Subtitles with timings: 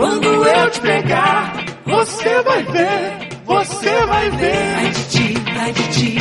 [0.00, 4.74] Quando eu te pegar, você vai ver, você vai ver.
[4.78, 6.18] Ai de ti, ai de ti,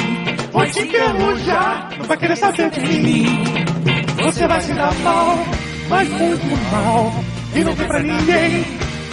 [0.52, 3.44] Vou te enferrujar, não vai querer saber de mim.
[4.22, 5.38] Você vai se dar mal,
[5.88, 7.14] mas muito mal.
[7.56, 8.66] E não tem pra ninguém,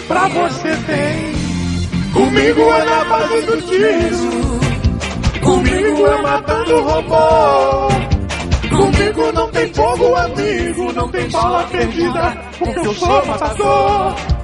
[0.05, 2.11] pra você tem.
[2.11, 4.59] Comigo é na base do tiro,
[5.45, 7.87] comigo é matando robô.
[8.75, 14.36] Comigo não tem fogo, amigo, não tem bala perdida, porque eu sou matador.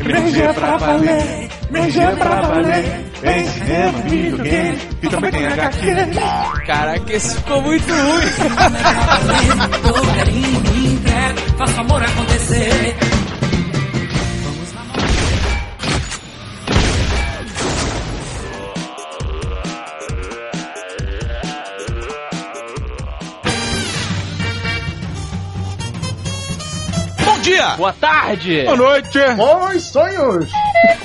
[0.00, 3.10] MG é pra valer, MG é pra valer.
[3.20, 5.86] Tem cinema, videogame e também tem HQ.
[6.66, 8.26] Caraca, esse ficou muito ruim.
[9.82, 12.96] dou carinho, me entrego, faço amor acontecer.
[27.50, 27.70] Dia!
[27.76, 28.62] Boa tarde!
[28.62, 29.18] Boa noite!
[29.36, 30.46] Bons sonhos!
[30.84, 30.96] É,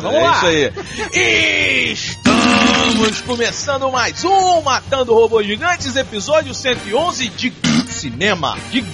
[0.00, 0.48] vamos lá!
[0.48, 0.76] É isso
[1.16, 1.92] aí.
[1.92, 7.52] Estamos começando mais um Matando Robôs Gigantes, episódio 111 de
[7.88, 8.56] Cinema.
[8.70, 8.84] De...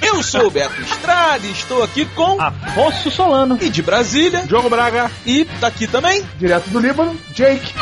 [0.00, 2.40] Eu sou o Beto Estrada e estou aqui com...
[2.40, 3.58] Afonso Solano.
[3.60, 4.46] E de Brasília.
[4.46, 5.10] Diogo Braga.
[5.26, 6.24] E daqui também...
[6.38, 7.74] Direto do Líbano, Jake.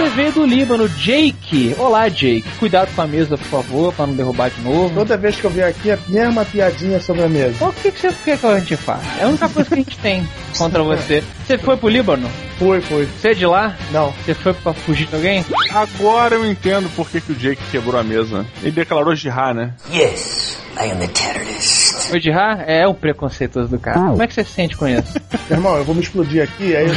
[0.00, 1.74] Você veio do Líbano, Jake.
[1.76, 2.46] Olá, Jake.
[2.58, 4.94] Cuidado com a mesa, por favor, pra não derrubar de novo.
[4.94, 7.62] Toda vez que eu venho aqui, é a mesma piadinha sobre a mesa.
[7.62, 9.02] O que, que, você, que, que a gente faz?
[9.20, 11.22] É a única coisa que a gente tem contra você.
[11.46, 12.30] Você foi pro Líbano?
[12.58, 13.04] Foi, foi.
[13.04, 13.76] Você é de lá?
[13.92, 14.10] Não.
[14.24, 15.44] Você foi pra fugir de alguém?
[15.70, 18.46] Agora eu entendo por que, que o Jake quebrou a mesa.
[18.62, 19.74] Ele declarou jihad, né?
[19.92, 22.08] Yes, I am the terrorist.
[22.08, 22.64] Foi de Ra?
[22.66, 24.00] É o preconceituoso do cara.
[24.00, 25.12] Como é que você se sente com isso?
[25.50, 26.94] Meu irmão, eu vou me explodir aqui, aí eu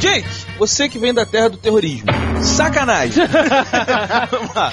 [0.00, 0.26] Jake,
[0.58, 2.06] você que vem da terra do terrorismo.
[2.42, 3.22] Sacanagem.
[4.32, 4.72] Vamos lá.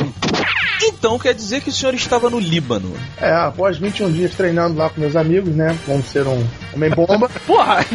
[0.82, 2.96] Então quer dizer que o senhor estava no Líbano.
[3.20, 5.78] É, após 21 dias treinando lá com meus amigos, né?
[5.86, 7.30] Vamos ser um homem-bomba.
[7.46, 7.86] Porra!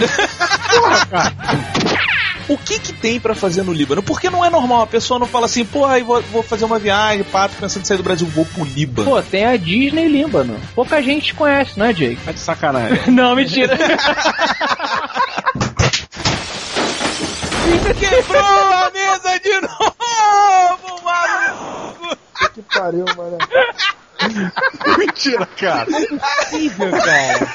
[2.49, 4.03] O que que tem pra fazer no Líbano?
[4.03, 6.79] Porque não é normal, a pessoa não fala assim, porra, aí vou, vou fazer uma
[6.79, 9.09] viagem, pato, pensando em sair do Brasil, vou pro Líbano.
[9.09, 10.57] Pô, tem a Disney Líbano.
[10.75, 12.17] Pouca gente conhece, não é, Jake?
[12.17, 13.01] Tá de sacanagem.
[13.13, 13.79] Não, mentira.
[17.99, 22.17] Quebrou a mesa de novo, maluco!
[22.55, 23.39] que pariu, mano.
[24.99, 25.89] Mentira, cara.
[25.91, 27.49] Incrível, cara.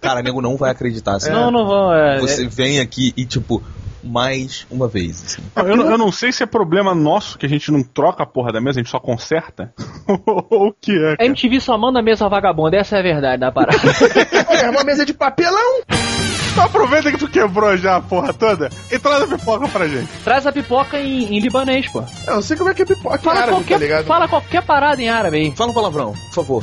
[0.00, 1.30] Cara, nego não vai acreditar assim.
[1.30, 1.92] Não, não vão.
[1.94, 3.62] É, Você vem aqui e, tipo,
[4.02, 5.42] mais uma vez, assim.
[5.56, 8.26] Eu, não- eu não sei se é problema nosso que a gente não troca a
[8.26, 9.72] porra da mesa, a gente só conserta.
[10.50, 11.12] Ou o que é?
[11.12, 11.26] A cara?
[11.28, 13.76] MTV só manda a mesa vagabunda, essa é a verdade da parada.
[14.62, 15.82] É uma mesa de papelão.
[16.54, 20.06] Então aproveita que tu quebrou já a porra toda e traz a pipoca pra gente.
[20.22, 22.04] Traz a pipoca em, em libanês, pô.
[22.28, 24.04] Eu não sei como é que é pipoca em Fala, árabe, qualquer, tá ligado?
[24.06, 25.50] fala qualquer parada em árabe aí.
[25.50, 26.62] Fala um palavrão, por favor.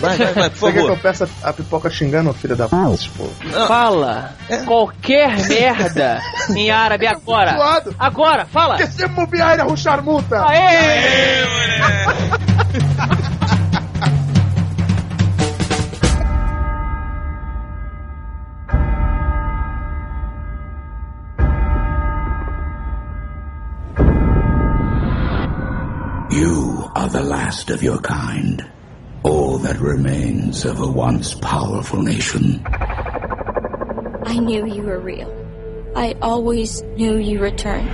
[0.00, 0.98] Vai, vai, vai, por Você quer que eu favor.
[1.02, 2.96] peça a pipoca xingando, filho da puta?
[2.96, 3.28] Tipo,
[3.68, 4.34] Fala
[4.66, 6.20] qualquer merda
[6.56, 7.52] em árabe agora.
[7.54, 7.94] Zoado.
[8.00, 8.76] Agora, fala.
[8.76, 10.44] que se mubiaira ruxar multa?
[10.48, 11.42] Aê!
[12.72, 13.31] You are
[27.12, 28.64] the last of your kind.
[29.22, 32.62] All that remains of a once powerful nation.
[34.24, 35.30] I knew you were real.
[35.94, 37.90] I always knew you returned.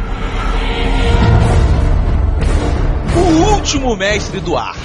[3.17, 4.77] O último mestre do ar.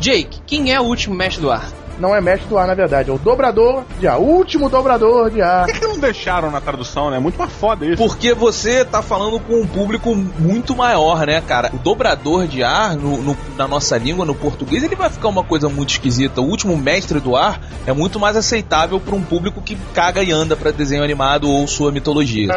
[0.00, 1.70] Jake, quem é o último mestre do ar?
[1.98, 3.10] Não é mestre do ar, na verdade.
[3.10, 4.18] É o dobrador de ar.
[4.18, 5.66] O último dobrador de ar.
[5.66, 7.18] Por que, que não deixaram na tradução, né?
[7.18, 7.96] Muito mais foda isso.
[7.96, 11.70] Porque você tá falando com um público muito maior, né, cara?
[11.72, 15.44] O dobrador de ar no- no- na nossa língua, no português, ele vai ficar uma
[15.44, 16.40] coisa muito esquisita.
[16.40, 20.32] O último mestre do ar é muito mais aceitável para um público que caga e
[20.32, 22.52] anda pra desenho animado ou sua mitologia.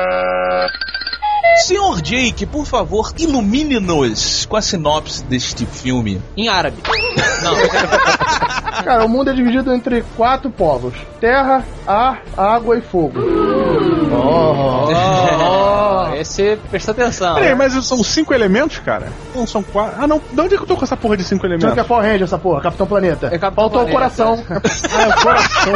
[1.57, 6.21] Senhor Jake, por favor, ilumine-nos com a sinopse deste filme.
[6.35, 6.77] Em árabe.
[7.41, 7.55] Não,
[8.83, 13.19] Cara, o mundo é dividido entre quatro povos: terra, ar, água e fogo.
[14.11, 17.35] oh, esse presta atenção.
[17.35, 19.11] Peraí, mas são cinco elementos, cara?
[19.33, 19.95] Não são quatro.
[20.01, 20.21] Ah, não.
[20.31, 21.87] De onde é que eu tô com essa porra de cinco Tinha que é elementos?
[21.87, 23.27] Power Ranger essa porra, Capitão Planeta.
[23.31, 23.89] É Capitão Faltou Planeta.
[23.89, 24.43] o coração.
[24.49, 24.61] Ah,
[25.01, 25.73] é o coração.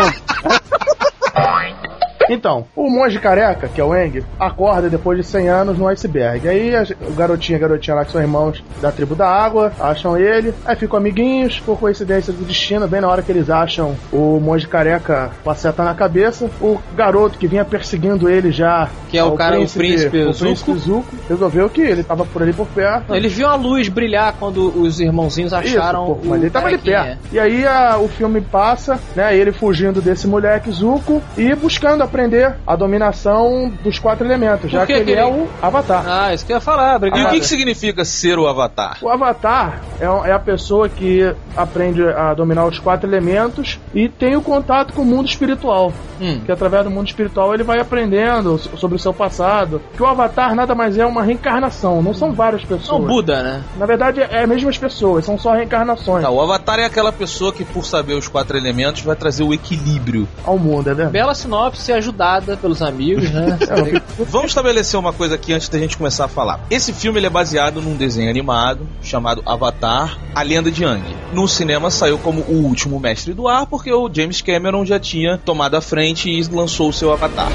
[2.30, 6.48] Então, o monge careca, que é o Eng, acorda depois de 100 anos no iceberg.
[6.48, 9.72] Aí a, o garotinho e a garotinha lá, que são irmãos da tribo da água,
[9.80, 13.96] acham ele, aí ficam amiguinhos, por coincidência do destino, bem na hora que eles acham
[14.12, 18.90] o monge careca com a seta na cabeça, o garoto que vinha perseguindo ele já.
[19.10, 20.40] Que é o cara, o príncipe o Zuko.
[20.46, 23.14] príncipe Zuko, resolveu que ele tava por ali por perto.
[23.16, 26.68] Ele viu a luz brilhar quando os irmãozinhos acharam Isso, pô, mas o ele tava
[26.68, 27.18] ali perto.
[27.32, 29.36] E aí a- o filme passa, né?
[29.36, 34.94] Ele fugindo desse moleque Zuko e buscando aprender a dominação dos quatro elementos, já que,
[34.94, 36.04] que ele é o Avatar.
[36.06, 37.26] Ah, isso que eu ia falar, E obrigado.
[37.28, 38.98] o que, que significa ser o Avatar?
[39.02, 44.36] O Avatar é, é a pessoa que aprende a dominar os quatro elementos e tem
[44.36, 45.94] o contato com o mundo espiritual.
[46.22, 46.42] Hum.
[46.46, 49.82] Que através do mundo espiritual ele vai aprendendo so- sobre o seu passado.
[49.96, 52.86] Que o Avatar nada mais é uma reencarnação, não são várias pessoas.
[52.86, 53.64] São Buda, né?
[53.78, 57.54] Na verdade, é as mesmas pessoas, são só reencarnações Tá, o Avatar é aquela pessoa
[57.54, 60.28] que, por saber os quatro elementos, vai trazer o equilíbrio.
[60.46, 61.12] ao mundo, é verdade?
[61.14, 63.58] Bela sinopse ajudada pelos amigos, né?
[63.70, 66.60] É, Vamos estabelecer uma coisa aqui antes da gente começar a falar.
[66.70, 71.04] Esse filme ele é baseado num desenho animado chamado Avatar, A Lenda de Aang.
[71.32, 75.38] No cinema saiu como o último mestre do ar porque o James Cameron já tinha
[75.38, 77.50] tomado a frente e lançou o seu Avatar.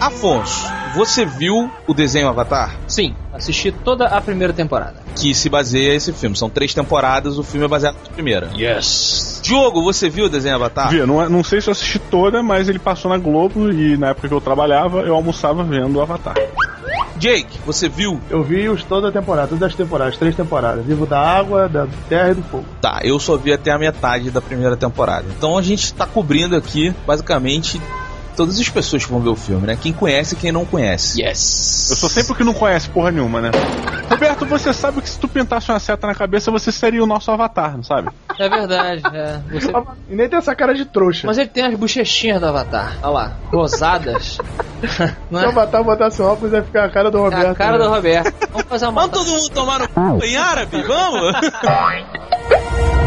[0.00, 0.66] Afonso,
[0.96, 2.74] você viu o desenho Avatar?
[2.88, 4.94] Sim, assisti toda a primeira temporada.
[5.14, 6.34] Que se baseia esse filme.
[6.36, 8.50] São três temporadas, o filme é baseado na primeira.
[8.56, 9.40] Yes.
[9.42, 10.88] Diogo, você viu o desenho Avatar?
[10.88, 13.96] Vi, não, é- não sei se eu assisti toda, mas ele passou na Globo e
[13.98, 16.34] na época que eu trabalhava, eu almoçava vendo o Avatar.
[17.18, 18.20] Jake, você viu?
[18.28, 20.84] Eu vi os toda a temporada, todas as temporadas, três temporadas.
[20.84, 22.64] Vivo da água, da terra e do fogo.
[22.80, 25.24] Tá, eu só vi até a metade da primeira temporada.
[25.36, 27.80] Então a gente tá cobrindo aqui, basicamente,
[28.36, 29.76] todas as pessoas que vão ver o filme, né?
[29.80, 31.20] Quem conhece e quem não conhece.
[31.22, 31.88] Yes.
[31.90, 33.50] Eu sou sempre o que não conhece porra nenhuma, né?
[34.10, 37.30] Roberto, você sabe que se tu pintasse uma seta na cabeça, você seria o nosso
[37.30, 38.10] avatar, não sabe?
[38.38, 39.40] É verdade, é.
[39.50, 39.72] Você-
[40.10, 41.26] E nem tem essa cara de trouxa.
[41.26, 42.98] Mas ele tem as bochechinhas do Avatar.
[43.02, 44.38] Olha lá, rosadas.
[45.30, 45.52] Não Se o é?
[45.52, 47.46] Avatar botasse um óculos, ia ficar a cara do É Roberto.
[47.50, 47.84] a cara né?
[47.84, 48.34] do Roberto.
[48.52, 50.26] Vamos fazer uma Vamos todo mundo tomar no c...
[50.26, 51.32] em árabe, vamos?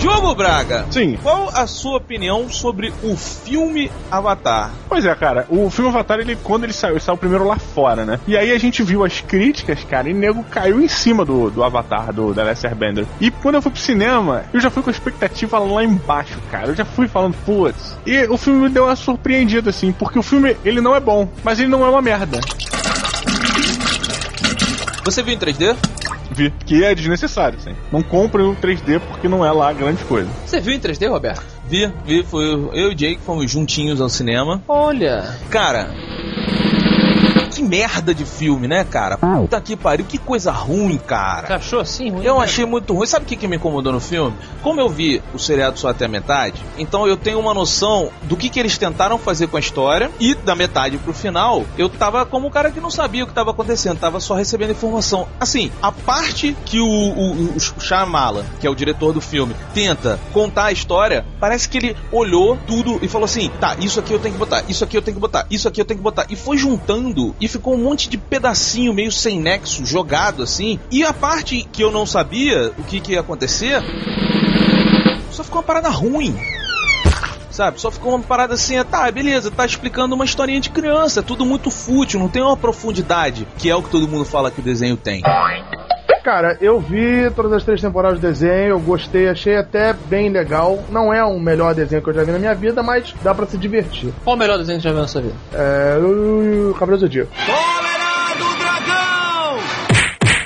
[0.00, 1.18] Diogo Braga, Sim.
[1.22, 4.70] qual a sua opinião sobre o filme Avatar?
[4.88, 8.06] Pois é, cara, o filme Avatar, ele, quando ele saiu, ele saiu primeiro lá fora,
[8.06, 8.18] né?
[8.26, 11.62] E aí a gente viu as críticas, cara, e nego caiu em cima do, do
[11.62, 13.04] Avatar, do The Last Airbender.
[13.20, 16.68] E quando eu fui pro cinema, eu já fui com a expectativa lá embaixo, cara.
[16.68, 17.98] Eu já fui falando, putz.
[18.06, 21.28] E o filme me deu uma surpreendida, assim, porque o filme, ele não é bom,
[21.44, 22.40] mas ele não é uma merda.
[25.10, 25.76] Você viu em 3D?
[26.30, 27.74] Vi, que é desnecessário, assim.
[27.90, 30.30] Não comprem o 3D porque não é lá grande coisa.
[30.46, 31.42] Você viu em 3D, Roberto?
[31.68, 34.62] Vi, vi, foi eu e o Jake fomos juntinhos ao cinema.
[34.68, 35.36] Olha.
[35.50, 35.90] Cara,
[37.70, 39.16] merda de filme, né, cara?
[39.16, 41.46] Puta que pariu, que coisa ruim, cara.
[41.46, 42.10] Você achou assim?
[42.10, 42.24] ruim?
[42.24, 43.06] Eu achei muito ruim.
[43.06, 44.36] Sabe o que, que me incomodou no filme?
[44.60, 48.36] Como eu vi o seriado só até a metade, então eu tenho uma noção do
[48.36, 52.26] que, que eles tentaram fazer com a história e da metade pro final, eu tava
[52.26, 55.28] como um cara que não sabia o que tava acontecendo, tava só recebendo informação.
[55.38, 60.18] Assim, a parte que o, o, o Shyamalan, que é o diretor do filme, tenta
[60.32, 64.18] contar a história, parece que ele olhou tudo e falou assim: tá, isso aqui eu
[64.18, 66.26] tenho que botar, isso aqui eu tenho que botar, isso aqui eu tenho que botar.
[66.28, 70.78] E foi juntando e ficou um monte de pedacinho meio sem nexo jogado assim.
[70.90, 73.82] E a parte que eu não sabia o que, que ia acontecer,
[75.30, 76.36] só ficou uma parada ruim.
[77.50, 77.80] Sabe?
[77.80, 81.44] Só ficou uma parada assim, ah, tá, beleza, tá explicando uma historinha de criança, tudo
[81.44, 84.62] muito fútil, não tem uma profundidade, que é o que todo mundo fala que o
[84.62, 85.22] desenho tem.
[86.22, 90.82] Cara, eu vi todas as três temporadas do desenho, eu gostei, achei até bem legal.
[90.90, 93.46] Não é o melhor desenho que eu já vi na minha vida, mas dá pra
[93.46, 94.12] se divertir.
[94.22, 95.34] Qual o melhor desenho que você já viu na sua vida?
[95.52, 95.98] É.
[95.98, 97.30] O Cabelo do Zodíaco.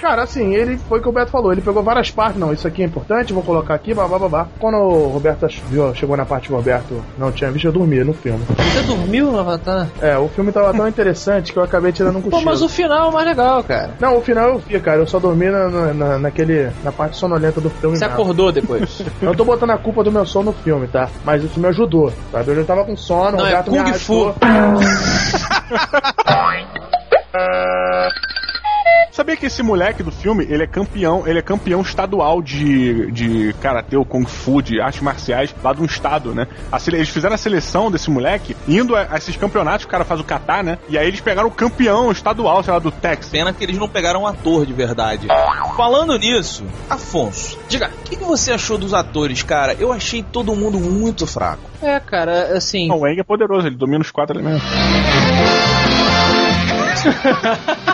[0.05, 2.69] Cara, assim, ele foi o que o Beto falou, ele pegou várias partes, não, isso
[2.69, 4.47] aqui é importante, vou colocar aqui, babá, babá.
[4.61, 8.05] Quando o Roberto viu, chegou na parte que o Roberto não tinha visto, eu dormi
[8.05, 8.45] no filme.
[8.59, 9.89] Você dormiu no Avatar?
[10.03, 12.51] É, o filme tava tão interessante que eu acabei tirando um Pô, cochilo.
[12.51, 13.93] mas o final é mais legal, cara.
[13.99, 17.17] Não, o final eu vi, cara, eu só dormi na, na- na- naquele, na parte
[17.17, 17.97] sonolenta do filme.
[17.97, 18.21] Você mesmo.
[18.23, 19.01] acordou depois.
[19.23, 21.09] Eu não tô botando a culpa do meu sono no filme, tá?
[21.25, 22.51] Mas isso me ajudou, sabe?
[22.51, 24.35] Eu já tava com sono, Não, o é gato me Kung arrastou.
[29.15, 33.53] Sabia que esse moleque do filme, ele é campeão, ele é campeão estadual de, de
[33.61, 36.49] karatê ou kung fu, de artes marciais, lá de um estado, né?
[36.73, 40.05] A sele- eles fizeram a seleção desse moleque, indo a, a esses campeonatos, o cara
[40.05, 40.79] faz o kata, né?
[40.89, 43.31] E aí eles pegaram o campeão estadual, sei lá, do Texas.
[43.31, 45.29] Pena que eles não pegaram um ator de verdade.
[45.77, 47.93] Falando nisso, Afonso, Diga.
[47.97, 49.77] o que, que você achou dos atores, cara?
[49.79, 51.63] Eu achei todo mundo muito fraco.
[51.81, 52.89] É, cara, assim.
[52.89, 54.65] Não, o Eng é poderoso, ele domina os quatro elementos.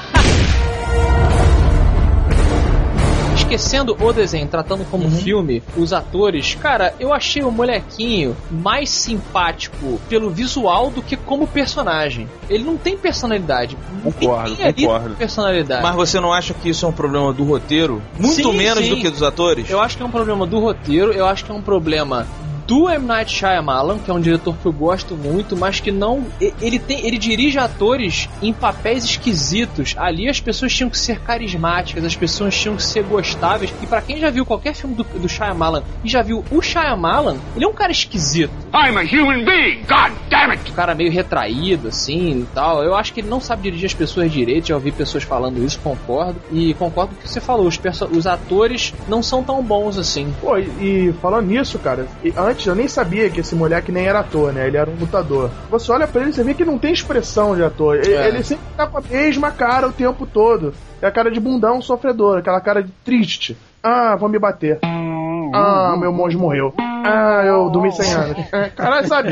[3.55, 5.11] esquecendo o desenho, tratando como Uhum.
[5.11, 11.47] filme, os atores, cara, eu achei o molequinho mais simpático pelo visual do que como
[11.47, 12.29] personagem.
[12.49, 13.77] Ele não tem personalidade.
[14.05, 15.09] Concordo, ali concordo.
[15.09, 15.83] tem personalidade.
[15.83, 18.01] Mas você não acha que isso é um problema do roteiro?
[18.19, 18.91] Muito Sim, menos sim.
[18.91, 19.69] do que dos atores?
[19.69, 22.27] Eu acho que é um problema do roteiro, eu acho que é um problema
[22.71, 23.05] do M.
[23.05, 26.25] Night Shyamalan, que é um diretor que eu gosto muito, mas que não.
[26.61, 27.05] Ele tem.
[27.05, 29.97] Ele dirige atores em papéis esquisitos.
[29.99, 33.75] Ali as pessoas tinham que ser carismáticas, as pessoas tinham que ser gostáveis.
[33.83, 37.39] E pra quem já viu qualquer filme do, do Shyamalan e já viu o Shyamalan,
[37.57, 38.53] ele é um cara esquisito.
[38.73, 40.71] I'm a human being, god damn it!
[40.71, 42.85] Um cara meio retraído, assim e tal.
[42.85, 44.69] Eu acho que ele não sabe dirigir as pessoas direito.
[44.69, 46.41] Já ouvi pessoas falando isso, concordo.
[46.53, 47.67] E concordo com o que você falou.
[47.67, 47.81] Os,
[48.17, 50.33] os atores não são tão bons assim.
[50.41, 54.07] Pô, e, e falando nisso, cara, e antes eu nem sabia que esse moleque nem
[54.07, 54.67] era ator, né?
[54.67, 55.51] Ele era um lutador.
[55.71, 57.97] Você olha pra ele e você vê que não tem expressão de ator.
[57.97, 58.29] Ele, É.
[58.29, 60.75] ele sempre tá com a mesma cara o tempo todo.
[61.01, 63.57] É a cara de bundão sofredor, aquela cara de triste.
[63.83, 64.79] Ah, vou me bater.
[65.55, 66.75] Ah, meu monge morreu.
[66.79, 68.37] Ah, eu dormi 100 anos.
[68.53, 69.31] É, Caralho, sabe?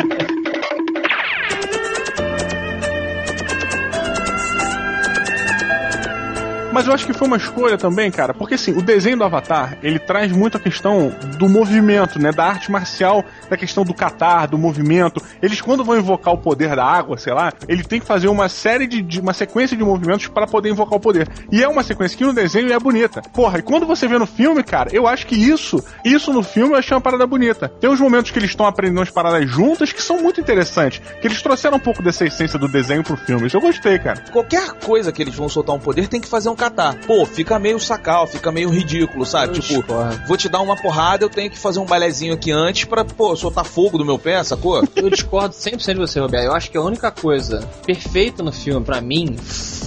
[6.78, 9.76] Mas eu acho que foi uma escolha também, cara, porque assim, o desenho do Avatar,
[9.82, 14.46] ele traz muito a questão do movimento, né, da arte marcial, da questão do catar,
[14.46, 15.20] do movimento.
[15.42, 18.48] Eles quando vão invocar o poder da água, sei lá, ele tem que fazer uma
[18.48, 21.28] série de, de- uma sequência de movimentos para poder invocar o poder.
[21.50, 23.22] E é uma sequência que no desenho é bonita.
[23.32, 26.74] Porra, e quando você vê no filme, cara, eu acho que isso, isso no filme
[26.74, 27.68] eu achei uma parada bonita.
[27.80, 31.26] Tem uns momentos que eles estão aprendendo as paradas juntas que são muito interessantes, que
[31.26, 33.48] eles trouxeram um pouco dessa essência do desenho pro filme.
[33.48, 34.22] Isso eu gostei, cara.
[34.30, 36.94] Qualquer coisa que eles vão soltar um poder tem que fazer um catar.
[37.06, 39.56] Pô, fica meio sacal, fica meio ridículo, sabe?
[39.56, 40.20] Eu tipo, discordo.
[40.26, 43.34] vou te dar uma porrada, eu tenho que fazer um balezinho aqui antes pra, pô,
[43.36, 44.82] soltar fogo do meu pé, sacou?
[44.96, 46.44] Eu discordo 100% de você, Roberto.
[46.46, 49.36] Eu acho que a única coisa perfeita no filme, pra mim,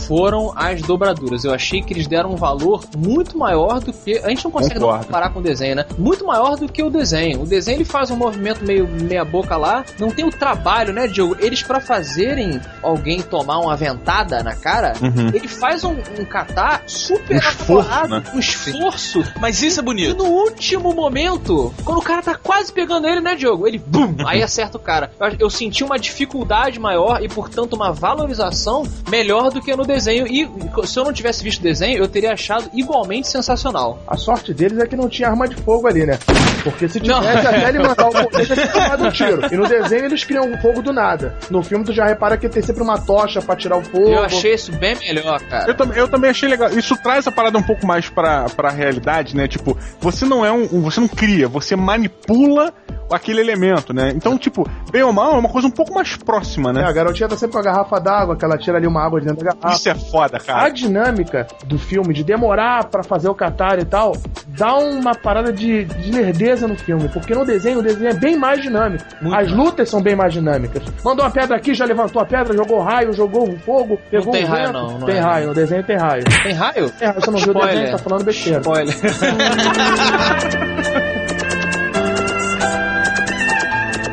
[0.08, 1.44] foram as dobraduras.
[1.44, 4.18] Eu achei que eles deram um valor muito maior do que.
[4.20, 5.06] A gente não consegue não Concordo.
[5.06, 5.86] comparar com o desenho, né?
[5.98, 7.42] Muito maior do que o desenho.
[7.44, 9.84] O desenho ele faz um movimento meio meia-boca lá.
[10.00, 11.36] Não tem o trabalho, né, Diogo?
[11.40, 15.30] Eles, pra fazerem alguém tomar uma ventada na cara, Uhum.
[15.34, 18.24] ele faz um, um catar super Um esforço, né?
[18.34, 19.24] um esforço.
[19.40, 20.18] Mas isso é E bonito.
[20.24, 23.68] no último momento, quando o cara tá quase pegando ele, né, Diogo?
[23.68, 25.12] Ele, bum, aí acerta o cara.
[25.20, 30.28] Eu, eu senti uma dificuldade maior e, portanto, uma valorização melhor do que no desenho.
[30.28, 30.50] E
[30.88, 34.00] se eu não tivesse visto o desenho, eu teria achado igualmente sensacional.
[34.08, 36.18] A sorte deles é que não tinha arma de fogo ali, né?
[36.64, 37.20] Porque se Não.
[37.22, 39.42] tivesse, até ele mandar o poder, já tinha tomado um tiro.
[39.52, 41.36] E no desenho eles criam o fogo do nada.
[41.50, 44.10] No filme tu já repara que tem sempre uma tocha pra tirar o fogo.
[44.10, 45.70] Eu achei isso bem melhor, cara.
[45.70, 46.70] Eu, tam- eu também achei legal.
[46.78, 49.48] Isso traz a parada um pouco mais pra, pra realidade, né?
[49.48, 50.68] Tipo, você não é um.
[50.72, 52.74] um- Você não cria, você manipula
[53.12, 54.14] aquele elemento, né?
[54.16, 56.84] Então, tipo, bem ou mal, é uma coisa um pouco mais próxima, É, né?
[56.86, 59.28] a garotinha tá sempre com a garrafa d'água, que ela tira ali uma água de
[59.28, 59.76] dentro da garrafa.
[59.76, 60.70] Isso é foda, A cara.
[60.70, 64.14] dinâmica do filme, de demorar pra fazer o catar e tal,
[64.48, 67.10] dá uma parada de, de lerdeza no filme.
[67.10, 69.04] Porque no desenho, o desenho é bem mais dinâmico.
[69.36, 70.82] As lutas são bem mais dinâmicas.
[71.04, 74.46] Mandou uma pedra aqui, já levantou a pedra, jogou raio, jogou o fogo, pegou tem
[74.46, 74.74] o raio, vento.
[74.74, 75.20] não, não tem é.
[75.20, 76.24] raio, no desenho tem raio.
[76.44, 76.90] Tem raio?
[76.92, 77.76] Tem raio, você não viu o Spoiler.
[77.76, 78.60] desenho, tá falando besteira.
[78.60, 78.96] Spoiler.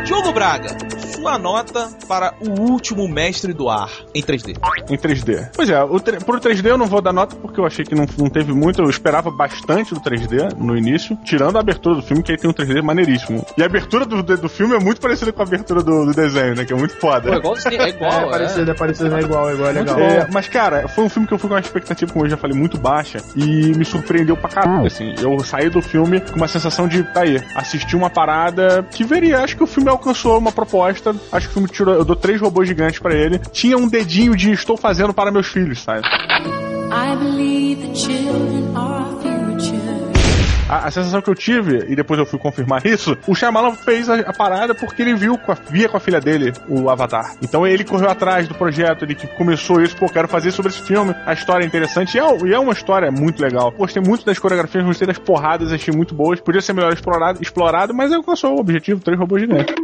[0.04, 0.76] Diogo Braga,
[1.14, 4.56] sua nota para o último mestre do ar em 3D.
[4.90, 5.50] Em 3D.
[5.54, 8.06] Pois é, o, pro 3D eu não vou dar nota porque eu achei que não,
[8.18, 8.82] não teve muito.
[8.82, 12.50] Eu esperava bastante do 3D no início, tirando a abertura do filme, que aí tem
[12.50, 13.44] um 3D maneiríssimo.
[13.56, 16.54] E a abertura do, do filme é muito parecida com a abertura do, do desenho,
[16.54, 16.64] né?
[16.64, 17.28] Que é muito foda.
[17.28, 18.30] Pô, é igual, é igual, é, é.
[18.30, 19.98] parecido, é parecido, é igual, é igual, é legal.
[19.98, 22.36] É, mas, cara, foi um filme que eu fui com uma expectativa, como eu já
[22.36, 25.14] falei, muito baixa e me surpreendeu pra caralho, assim.
[25.20, 29.40] Eu saí do filme com uma sensação de, tá aí, assisti uma parada que veria.
[29.40, 31.14] Acho que o filme alcançou uma proposta.
[31.30, 31.94] Acho que o filme tirou.
[31.94, 33.38] Eu dou três robôs gigantes pra ele.
[33.52, 36.00] Tinha um dedinho de estou fazendo para meus filhos, sabe?
[36.00, 39.88] I believe the children are our future.
[40.68, 44.08] A, a sensação que eu tive, e depois eu fui confirmar isso, o Shyamalan fez
[44.08, 47.36] a, a parada porque ele viu com a, via com a filha dele o Avatar.
[47.42, 50.82] Então ele correu atrás do projeto, ele que começou isso, pô, quero fazer sobre esse
[50.82, 51.14] filme.
[51.24, 53.72] A história é interessante e é, e é uma história muito legal.
[53.72, 56.38] Gostei muito das coreografias, gostei das porradas, achei muito boas.
[56.40, 59.74] Podia ser melhor explorado, explorado mas alcançou o objetivo, três robôs gigantes.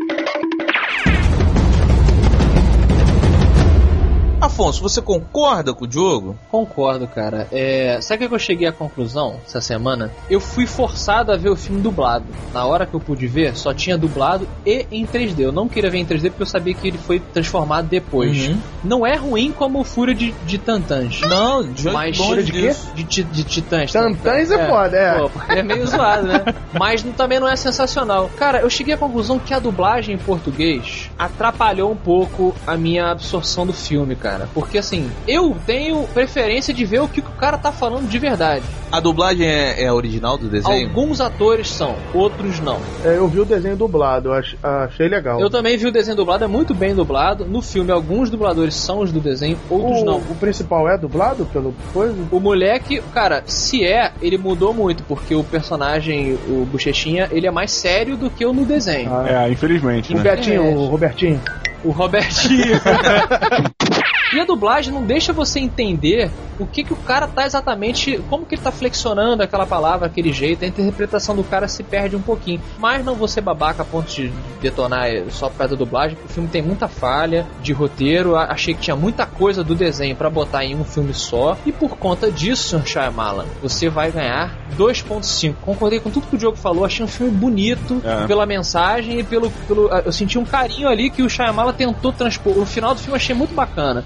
[4.44, 6.36] Afonso, você concorda com o Diogo?
[6.50, 7.48] Concordo, cara.
[7.50, 10.10] É, sabe o que eu cheguei à conclusão essa semana?
[10.28, 12.24] Eu fui forçado a ver o filme dublado.
[12.52, 15.40] Na hora que eu pude ver, só tinha dublado e em 3D.
[15.40, 18.48] Eu não queria ver em 3D porque eu sabia que ele foi transformado depois.
[18.48, 18.58] Uhum.
[18.84, 21.20] Não é ruim como o Fúria de, de Tantãs.
[21.22, 22.74] Não, de Mas longe de quê?
[22.94, 23.92] De, ti- de titãs.
[23.92, 25.18] Tantãs é foda, é.
[25.18, 26.44] Pô, é meio zoado, né?
[26.78, 28.30] Mas não- também não é sensacional.
[28.36, 33.10] Cara, eu cheguei à conclusão que a dublagem em português atrapalhou um pouco a minha
[33.10, 34.43] absorção do filme, cara.
[34.44, 34.50] Cara.
[34.54, 38.64] Porque assim, eu tenho preferência de ver o que o cara tá falando de verdade.
[38.92, 40.88] A dublagem é, é a original do desenho?
[40.88, 42.78] Alguns atores são, outros não.
[43.04, 45.40] É, eu vi o desenho dublado, eu ach- achei legal.
[45.40, 47.44] Eu também vi o desenho dublado, é muito bem dublado.
[47.44, 50.16] No filme, alguns dubladores são os do desenho, outros o, não.
[50.18, 52.14] o principal é dublado pelo coisa?
[52.30, 57.50] O moleque, cara, se é, ele mudou muito, porque o personagem, o Bochechinha, ele é
[57.50, 59.10] mais sério do que o no desenho.
[59.26, 60.22] É, infelizmente, O né?
[60.22, 60.68] Betinho, É.
[60.74, 61.40] o Robertinho.
[61.84, 62.80] O Robertinho.
[64.32, 68.18] E a dublagem não deixa você entender o que, que o cara tá exatamente.
[68.28, 70.64] Como que ele tá flexionando aquela palavra, aquele jeito.
[70.64, 72.60] A interpretação do cara se perde um pouquinho.
[72.78, 76.28] Mas não vou ser babaca a ponto de detonar só por causa da dublagem, porque
[76.32, 78.34] o filme tem muita falha de roteiro.
[78.34, 81.56] Achei que tinha muita coisa do desenho pra botar em um filme só.
[81.64, 82.86] E por conta disso, Sr.
[82.88, 85.54] Shyamalan, você vai ganhar 2.5.
[85.62, 86.84] Concordei com tudo que o Diogo falou.
[86.84, 88.26] Achei um filme bonito É.
[88.26, 89.88] pela mensagem e pelo, pelo.
[89.88, 92.58] Eu senti um carinho ali que o Shyamalan tentou transpor.
[92.58, 94.04] O final do filme eu achei muito bacana.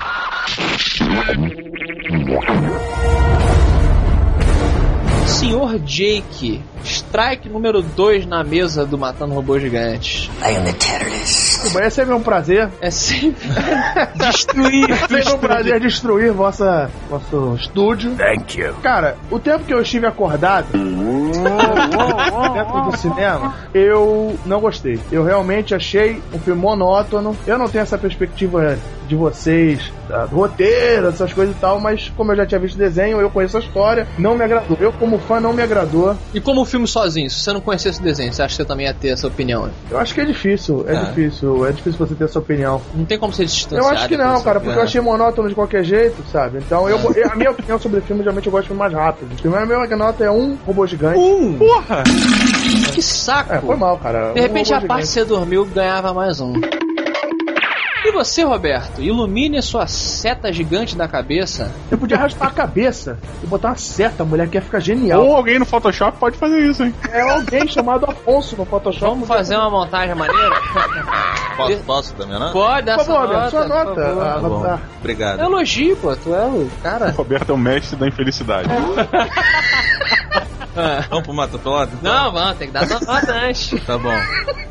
[5.27, 10.29] Senhor Jake, strike número 2 na mesa do Matando Robôs Gigantes.
[11.73, 12.69] Vai ser um prazer.
[12.81, 13.49] É sempre
[14.15, 14.91] destruir.
[14.91, 18.15] É sempre um prazer destruir vossa, vosso estúdio.
[18.17, 18.75] Thank you.
[18.83, 20.67] Cara, o tempo que eu estive acordado
[22.55, 24.99] dentro do cinema, eu não gostei.
[25.11, 27.37] Eu realmente achei um filme monótono.
[27.47, 32.13] Eu não tenho essa perspectiva de vocês, da- do roteiro, essas coisas e tal, mas
[32.15, 34.77] como eu já tinha visto o desenho, eu conheço a história, não me agradou.
[34.79, 36.15] Eu, como fã, não me agradou.
[36.35, 38.69] E como o filme sozinho, se você não conhecesse o desenho, você acha que você
[38.69, 39.71] também ia ter essa opinião?
[39.91, 41.01] Eu acho que é difícil, é Ah.
[41.05, 42.81] difícil, é difícil você ter essa opinião.
[42.95, 43.83] Não tem como você distanciar.
[43.83, 46.59] Eu acho que não, cara, porque eu achei monótono de qualquer jeito, sabe?
[46.59, 48.93] Então, eu, eu- a minha opinião sobre o filme, geralmente eu gosto de filme mais
[48.93, 49.33] rápido.
[49.35, 51.19] O filme, a minha nota é um robô gigante.
[51.19, 51.59] Um!
[51.59, 52.05] Porra!
[52.95, 53.53] Que saco!
[53.55, 54.33] É, foi mal, cara.
[54.33, 56.53] De Um repente, a parte que você dormiu ganhava mais um.
[58.19, 59.01] E você, Roberto?
[59.01, 61.71] Ilumine sua seta gigante da cabeça.
[61.89, 65.25] Eu podia raspar a cabeça e botar uma seta, a mulher quer ficar genial.
[65.25, 66.93] Ou alguém no Photoshop pode fazer isso, hein?
[67.13, 69.13] É alguém chamado Afonso no Photoshop.
[69.13, 70.51] Vamos fazer uma montagem maneira?
[71.59, 72.53] Posso, posso também, não?
[72.53, 73.51] Pode, dá Por essa favor, Roberto, nota.
[73.51, 74.01] sua nota.
[74.05, 74.23] favor.
[74.23, 74.63] Ah, Tá bom.
[74.63, 74.79] tá.
[75.01, 75.41] Obrigado.
[75.41, 76.15] É elogio, pô.
[76.17, 77.07] Tu é o cara.
[77.09, 78.69] O Roberto é o mestre da infelicidade.
[81.11, 81.93] Vamos pro Mata Pelota?
[82.01, 82.13] então?
[82.25, 83.75] Não, vamos, tem que dar tua nota antes.
[83.87, 84.13] Tá bom.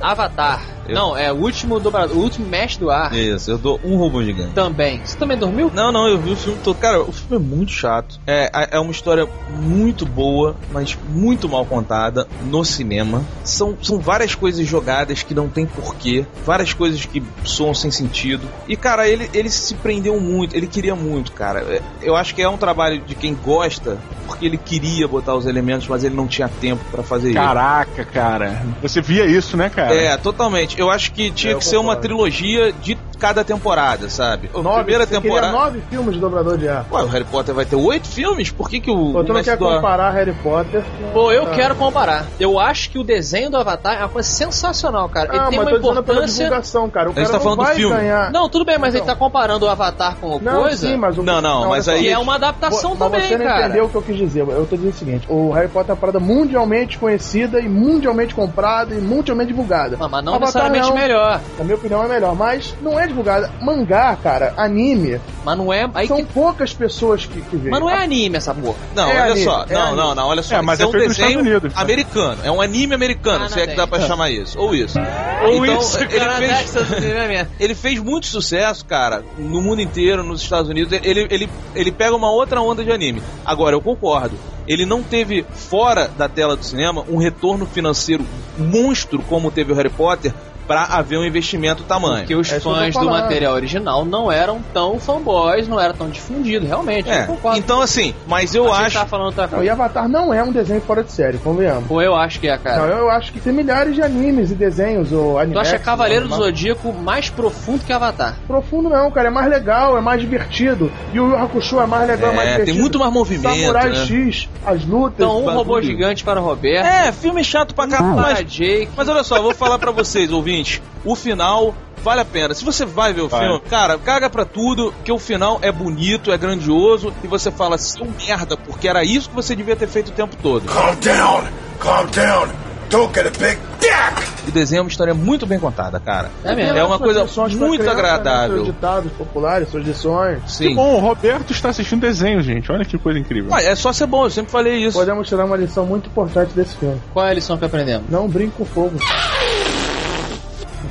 [0.01, 0.61] Avatar.
[0.87, 3.13] Eu- Não, é o último dobrador, o último mestre do ar.
[3.13, 4.53] Isso, eu dou um robô gigante.
[4.53, 5.01] Também.
[5.03, 5.69] Você também dormiu?
[5.73, 6.77] Não, não, eu vi o filme todo.
[6.77, 8.19] Cara, o filme é muito chato.
[8.25, 9.27] É, é uma história
[9.59, 13.21] muito boa, mas muito mal contada no cinema.
[13.43, 18.47] São, são várias coisas jogadas que não tem porquê, várias coisas que soam sem sentido.
[18.67, 21.59] E, cara, ele, ele se prendeu muito, ele queria muito, cara.
[21.61, 25.45] É, Eu acho que é um trabalho de quem gosta, porque ele queria botar os
[25.45, 27.37] elementos, mas ele não tinha tempo pra fazer isso.
[27.37, 28.61] Caraca, cara.
[28.81, 29.95] Você via isso, né, cara?
[29.95, 30.79] É, totalmente.
[30.79, 34.49] Eu acho que tinha É, que ser uma trilogia de cada temporada, sabe?
[34.53, 35.51] A Nove, primeira temporada.
[35.51, 36.85] nove filmes de dobrador de ar.
[36.91, 38.51] Ué, o Harry Potter vai ter oito filmes?
[38.51, 39.13] Por que, que o.
[39.13, 41.11] Pô, tu não quer do comparar Harry Potter com...
[41.11, 41.51] Pô, eu Ah.
[41.55, 42.25] quero comparar.
[42.39, 45.29] Eu acho que o desenho do Avatar é uma coisa sensacional, cara.
[45.29, 46.43] Ele Ah, tem mas uma tô dizendo pela importância.
[46.45, 47.09] divulgação, cara.
[47.09, 47.95] O cara tá não falando do filme.
[47.95, 48.31] ganhar...
[48.31, 49.05] Não, tudo bem, mas Então.
[49.07, 50.87] ele tá comparando o Avatar com o Não, coisa.
[50.87, 51.23] sim, mas o...
[51.23, 53.59] Não, não, olha mas aí- é uma adaptação Mas também, você não cara.
[53.65, 54.41] entendeu o que eu quis dizer.
[54.41, 58.33] Eu tô dizendo o seguinte: o Harry Potter é uma parada mundialmente conhecida e mundialmente
[58.35, 59.97] comprada e mundialmente divulgada.
[59.99, 60.39] Ah, mas não Avatar
[60.71, 60.95] necessariamente não.
[60.95, 61.41] melhor.
[61.57, 63.51] Na minha opinião é melhor, mas não é divulgada.
[63.61, 65.89] Mangá, cara, anime, Mas não é.
[65.93, 67.71] Aí são que- poucas pessoas que, que veem.
[67.71, 68.77] Mas não é anime essa porra.
[68.95, 69.65] Não, É olha anime, só.
[69.69, 69.97] é não, anime.
[69.97, 70.55] não, não, olha só.
[70.57, 72.37] É, mas Isso é um desenho Estados Unidos, americano.
[72.43, 74.59] É um anime americano, se é que dá pra chamar isso.
[74.59, 74.99] Ou isso.
[75.45, 77.47] Ou Então, isso, ele cara, fez- é.
[77.59, 80.91] Ele fez muito sucesso, cara, no mundo inteiro, nos Estados Unidos.
[81.03, 83.21] Ele, ele, ele pega uma outra onda de anime.
[83.45, 84.35] Agora, eu concordo.
[84.67, 88.25] Ele não teve, fora da tela do cinema, um retorno financeiro
[88.57, 90.33] monstro como teve o Harry Potter
[90.67, 92.19] pra haver um investimento tamanho.
[92.19, 96.67] Porque os É fãs do material original não eram tão fanboys, não eram tão difundidos,
[96.67, 97.09] realmente.
[97.09, 98.93] É, então assim, mas eu que acho.
[98.97, 101.87] tava falando outra Não, e Avatar não é um desenho fora de série, convenhamos.
[101.87, 102.91] Pô, eu acho que é, Não, cara.
[102.93, 105.57] eu acho que tem milhares de animes e desenhos ou Tu animes.
[105.59, 108.35] acha Cavaleiro do Zodíaco mais profundo que Avatar?
[108.45, 110.91] Profundo não, cara, é mais legal, é mais divertido.
[111.13, 112.73] E o Yu Hakusho é mais legal, é, mais É, divertido.
[112.73, 113.55] tem muito mais movimento.
[113.55, 114.05] Samurai né?
[114.05, 115.13] X, as lutas.
[115.19, 116.85] Então, um robô gigante para o Roberto.
[116.85, 118.13] É, filme chato pra caralho.
[118.15, 118.89] para Mas, a Jake.
[118.97, 120.56] mas olha só, eu vou falar pra vocês, ouvintes.
[121.03, 122.53] O final vale a pena.
[122.53, 123.41] Se você vai ver o Vai.
[123.41, 127.77] filme, cara, caga pra tudo, que o final é bonito, é grandioso, e você fala,
[127.77, 130.65] seu merda, porque era isso que você devia ter feito o tempo todo.
[130.65, 131.43] Calm down.
[131.79, 132.47] Calm down.
[132.89, 134.47] Don't get a big dick.
[134.47, 136.31] O desenho é uma história muito bem contada, cara.
[136.41, 136.77] É mesmo.
[136.77, 138.55] É uma coisa muito criança, né, agradável.
[138.55, 140.41] seus ditados populares, suas lições.
[140.43, 140.75] Que Sim.
[140.75, 142.71] bom, o Roberto está assistindo desenho, gente.
[142.71, 143.53] Olha que coisa incrível.
[143.53, 144.97] Ah, é só ser bom, eu sempre falei isso.
[144.97, 147.01] Podemos tirar uma lição muito importante desse filme.
[147.13, 148.09] Qual é a lição que aprendemos?
[148.09, 148.97] Não brinque com fogo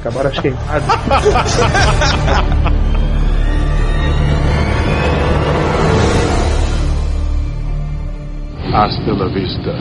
[0.06, 0.84] acabaram as queimadas.
[8.72, 9.72] Hasta la vista,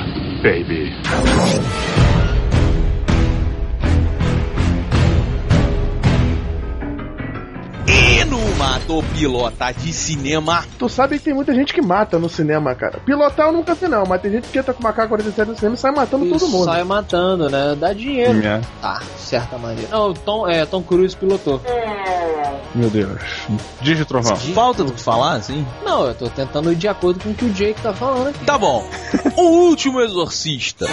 [0.42, 0.94] baby.
[8.86, 10.64] Numa do pilota de cinema.
[10.78, 13.00] Tu sabe que tem muita gente que mata no cinema, cara.
[13.06, 15.76] Pilotar eu nunca vi, não, mas tem gente que entra com uma K-47 no cinema
[15.76, 16.66] e sai matando todo mundo.
[16.66, 17.76] Sai matando, né?
[17.80, 18.46] Dá dinheiro.
[18.46, 18.62] É.
[18.82, 19.90] Tá, de certa maneira.
[19.90, 21.62] Não, o Tom, é, Tom Cruise pilotou.
[22.74, 23.22] Meu Deus.
[23.82, 24.36] Diz de trovão.
[24.36, 25.66] Falta do que falar, assim?
[25.84, 28.46] Não, eu tô tentando ir de acordo com o que o Jake tá falando aqui.
[28.46, 28.88] Tá bom.
[29.38, 30.86] O Último Exorcista.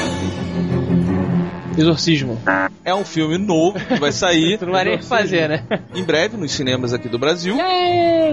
[1.77, 2.39] Exorcismo.
[2.85, 5.65] É um filme novo que vai sair Tu não vai nem fazer, né?
[5.95, 7.57] em breve nos cinemas aqui do Brasil.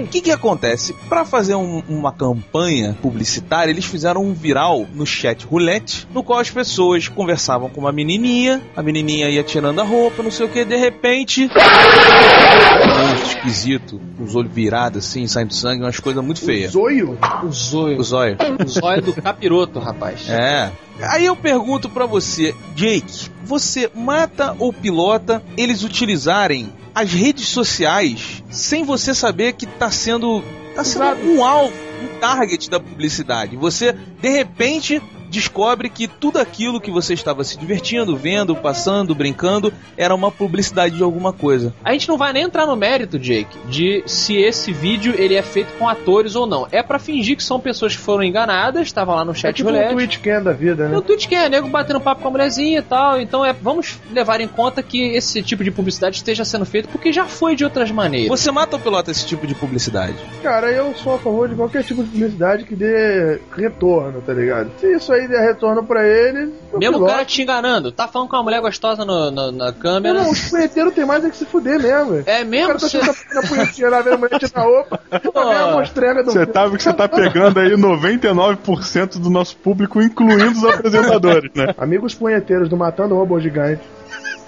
[0.04, 0.94] O que que acontece?
[1.08, 6.40] Pra fazer um- uma campanha publicitária, eles fizeram um viral no chat roulette, no qual
[6.40, 10.50] as pessoas conversavam com uma menininha, a menininha ia tirando a roupa, não sei o
[10.50, 11.50] que, de repente...
[11.50, 16.72] Um esquisito, com os olhos virados assim, saindo sangue, umas coisas muito feias.
[16.72, 17.18] Zoio?
[17.44, 18.00] O zóio.
[18.00, 18.38] O zóio.
[18.64, 20.30] O zóio do capiroto, rapaz.
[20.30, 20.72] É.
[21.02, 28.44] Aí eu pergunto pra você, Jake, você mata ou pilota eles utilizarem as redes sociais
[28.50, 30.44] sem você saber que tá sendo
[30.76, 31.22] tá sendo Exato.
[31.22, 33.56] um alvo, um target da publicidade.
[33.56, 39.72] Você de repente descobre que tudo aquilo que você estava se divertindo, vendo, passando, brincando,
[39.96, 41.74] era uma publicidade de alguma coisa.
[41.84, 45.42] A gente não vai nem entrar no mérito, Jake, de se esse vídeo ele é
[45.42, 46.68] feito com atores ou não.
[46.72, 49.70] É pra fingir que são pessoas que foram enganadas, estavam lá no É chat tipo
[49.70, 49.90] um.
[49.94, 50.96] Twitch Can da vida, né?
[50.96, 53.20] No Twitch que é nego batendo papo com a mulherzinha e tal.
[53.20, 57.14] Então é, vamos levar em conta que esse tipo de publicidade esteja sendo feito porque
[57.14, 58.30] já foi de outras maneiras.
[58.30, 60.16] Você mata ou pilota esse tipo de publicidade?
[60.42, 64.72] Cara, eu sou a favor de qualquer tipo de publicidade que dê retorno, tá ligado?
[64.80, 68.36] Se isso aí der retorno pra ele, Mesmo o cara te enganando, tá falando com
[68.38, 70.22] uma mulher gostosa no- no- na câmera.
[70.24, 72.24] não, os punheteiros tem mais é que se fuder mesmo.
[72.26, 72.68] É O mesmo?
[72.68, 73.48] cara tá Você...
[73.48, 76.94] punhetinha lá, vendo a mulher tirar roupa, pra ver a mostrega do Você tá, você
[76.94, 81.74] tá pegando aí 99% do nosso público, incluindo os apresentadores, né?
[81.78, 83.82] Amigos punheteiros do Matando Robô Gigante,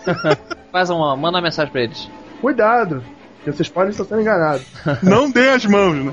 [0.71, 2.09] Faz uma, manda uma mensagem pra eles.
[2.39, 3.03] cuidado,
[3.43, 4.63] que vocês podem estar sendo enganados.
[5.03, 6.11] Não dê as mãos, né?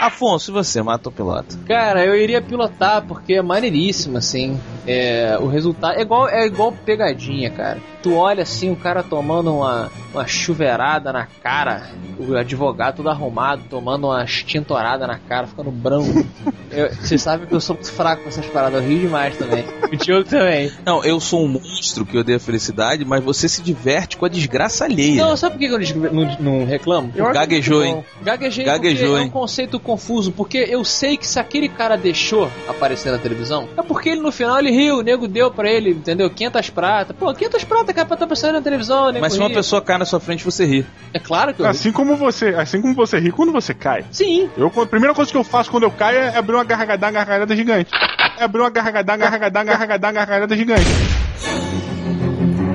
[0.00, 1.56] Afonso, você mata ou pilota?
[1.66, 4.58] Cara, eu iria pilotar porque é maneiríssimo, assim.
[4.88, 7.78] É, o resultado é igual, é igual pegadinha, cara.
[8.02, 13.62] Tu olha assim, o cara tomando uma, uma chuveirada na cara, o advogado todo arrumado,
[13.68, 16.24] tomando uma tintorada na cara, ficando branco.
[16.70, 19.64] Eu- Você sabe que eu sou muito fraco com essas paradas, eu rio demais também.
[19.90, 20.70] O Diogo também.
[20.84, 24.28] Não, eu sou um monstro que odeia a felicidade, mas você se diverte com a
[24.28, 25.24] desgraça alheia.
[25.24, 27.10] Não, sabe por que eu não, não- não reclamo?
[27.16, 28.04] Eu Gaguejou, hein?
[28.22, 29.28] Gaguejei Gaguejou, porque é hein?
[29.28, 33.82] um conceito confuso, porque eu sei que se aquele cara deixou aparecer na televisão, é
[33.82, 36.30] porque ele no final ele riu, o nego deu pra ele, entendeu?
[36.30, 37.16] 500 pratas.
[37.16, 39.54] Pô, 500 pratas, cara, pra estar aparecendo na televisão, nego Mas se uma ri.
[39.54, 40.86] pessoa cai na sua frente, você ri.
[41.12, 41.70] É claro que eu ri.
[41.70, 44.04] Assim como você, assim como você ri quando você cai.
[44.10, 44.48] Sim.
[44.56, 47.54] Eu, a primeira coisa que eu faço quando eu caio é abrir uma garragadá, garragadá
[47.54, 47.90] gigante.
[48.38, 50.86] É abrir uma garragadá, garragadá, garragadá, garragadá gigante.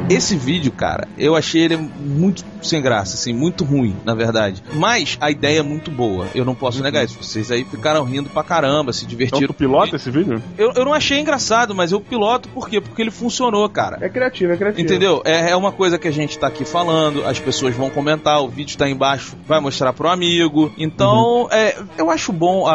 [0.09, 4.63] Esse vídeo, cara, eu achei ele muito sem graça, assim, muito ruim, na verdade.
[4.73, 6.27] Mas a ideia é muito boa.
[6.35, 7.17] Eu não posso negar isso.
[7.21, 9.47] Vocês aí ficaram rindo pra caramba, se Então divertiram.
[9.47, 10.41] tu pilota esse vídeo?
[10.57, 12.79] Eu, eu não achei engraçado, mas eu piloto por quê?
[12.79, 13.97] Porque ele funcionou, cara.
[14.01, 14.81] É criativo, é criativo.
[14.81, 15.21] Entendeu?
[15.25, 18.49] É, é uma coisa que a gente tá aqui falando, as pessoas vão comentar, o
[18.49, 20.71] vídeo tá embaixo, vai mostrar pro amigo.
[20.77, 22.73] Então, é, eu acho bom a,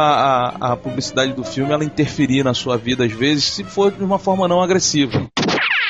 [0.60, 4.02] a, a publicidade do filme ela interferir na sua vida às vezes, se for de
[4.02, 5.26] uma forma não agressiva.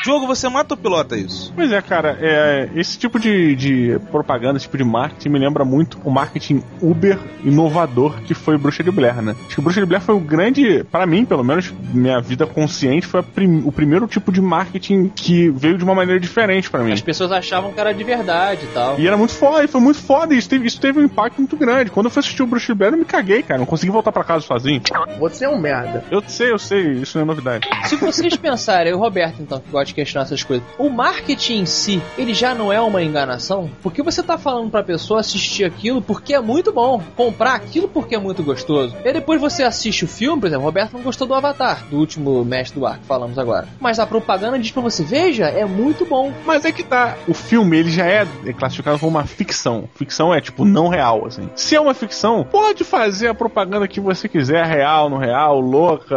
[0.09, 1.53] Jogo, você mata ou pilota isso?
[1.55, 5.64] Pois é, cara, é, esse tipo de, de propaganda, esse tipo de marketing me lembra
[5.64, 9.35] muito o marketing Uber inovador que foi Bruxa de Blair, né?
[9.47, 13.07] Acho que Bruxa de Blair foi o grande, para mim, pelo menos, minha vida consciente,
[13.07, 16.83] foi a prim- o primeiro tipo de marketing que veio de uma maneira diferente pra
[16.83, 16.92] mim.
[16.92, 18.99] As pessoas achavam que era de verdade e tal.
[18.99, 21.38] E era muito foda, e foi muito foda, e isso teve, isso teve um impacto
[21.38, 21.90] muito grande.
[21.90, 24.12] Quando eu fui assistir o Bruxa de Blair, eu me caguei, cara, não consegui voltar
[24.12, 24.81] pra casa sozinho.
[25.18, 26.05] Você é um merda.
[26.11, 27.68] Eu sei, eu sei, isso não é novidade.
[27.85, 31.67] Se vocês pensarem, o Roberto, então, que gosta de questionar essas coisas, o marketing em
[31.67, 33.71] si, ele já não é uma enganação?
[33.83, 38.15] Porque você tá falando pra pessoa assistir aquilo porque é muito bom, comprar aquilo porque
[38.15, 38.95] é muito gostoso.
[39.05, 42.45] E depois você assiste o filme, por exemplo, Roberto não gostou do Avatar, do último
[42.45, 43.69] Mestre do Ar que falamos agora.
[43.81, 46.33] Mas a propaganda diz pra você, veja, é muito bom.
[46.47, 47.17] Mas é que tá.
[47.27, 49.89] O filme, ele já é classificado como uma ficção.
[49.95, 51.49] Ficção é, tipo, não real, assim.
[51.57, 56.17] Se é uma ficção, pode fazer a propaganda que você quiser, real, não real, louca.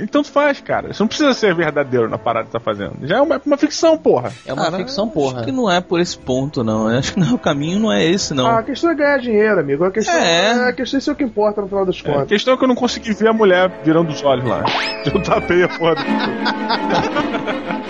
[0.00, 0.92] Então faz, cara.
[0.92, 2.94] Você não precisa ser verdadeiro na parada que tá fazendo.
[3.02, 4.32] Já é uma, uma ficção, porra.
[4.46, 5.36] É uma Cara, ficção, porra.
[5.38, 6.90] Acho que não é por esse ponto, não.
[6.90, 8.46] Eu acho que não, o caminho não é esse, não.
[8.46, 9.84] Ah, a questão é ganhar dinheiro, amigo.
[9.84, 10.46] A questão É.
[10.46, 12.28] é, a questão é isso é o que importa no final das A contas.
[12.28, 14.64] questão é que eu não consegui ver a mulher virando os olhos lá.
[15.12, 15.94] Eu tapei a porra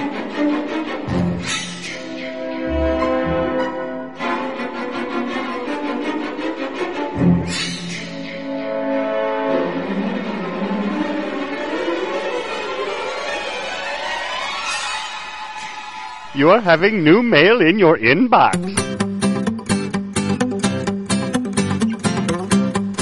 [16.35, 16.39] do...
[16.39, 18.57] you're having new mail in your inbox.